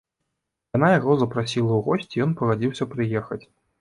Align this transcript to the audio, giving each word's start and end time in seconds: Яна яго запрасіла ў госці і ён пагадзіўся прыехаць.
Яна 0.77 0.87
яго 0.99 1.11
запрасіла 1.19 1.67
ў 1.75 1.81
госці 1.89 2.15
і 2.21 2.25
ён 2.27 2.31
пагадзіўся 2.41 2.89
прыехаць. 2.95 3.41